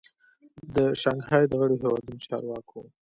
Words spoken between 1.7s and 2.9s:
هیوادو د چارواکو